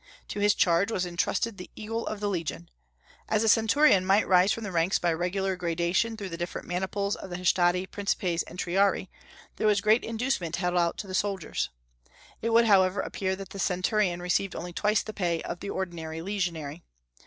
[0.29, 2.71] To his charge was intrusted the eagle of the legion.
[3.29, 7.15] As the centurion might rise from the ranks by regular gradation through the different maniples
[7.15, 9.09] of the Hastati, Principes, and Triarii,
[9.57, 11.69] there was great inducement held out to the soldiers.
[12.41, 16.23] It would, however, appear that the centurion received only twice the pay of the ordinary
[16.23, 16.83] legionary.